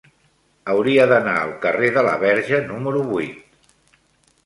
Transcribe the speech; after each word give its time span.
Hauria 0.73 1.05
d'anar 1.11 1.35
al 1.43 1.53
carrer 1.67 1.91
de 1.99 2.07
la 2.09 2.17
Verge 2.25 2.65
número 2.73 3.07
vuit. 3.15 3.73